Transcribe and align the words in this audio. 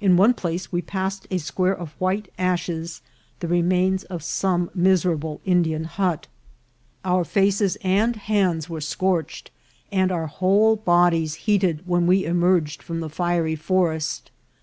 In 0.00 0.16
one 0.16 0.32
place 0.32 0.72
we 0.72 0.80
passed 0.80 1.26
a 1.30 1.36
square 1.36 1.76
of 1.76 1.92
white 1.98 2.32
ashes, 2.38 3.02
the 3.40 3.46
remains 3.46 4.04
of 4.04 4.22
some 4.22 4.70
miserable 4.74 5.42
Indian 5.44 5.84
hut. 5.84 6.28
Our 7.04 7.24
238 7.26 7.66
INCIDENTS 7.66 7.76
OP 7.76 7.82
TRAVEL. 7.82 8.00
faces 8.00 8.00
and 8.00 8.26
hands 8.34 8.70
were 8.70 8.80
scorched, 8.80 9.50
and 9.92 10.10
our 10.10 10.28
whole 10.28 10.76
bodies 10.76 11.34
heated 11.44 11.86
when 11.86 12.06
we 12.06 12.24
emerged 12.24 12.82
from 12.82 13.00
the 13.00 13.10
fiery 13.10 13.54
forest. 13.54 14.30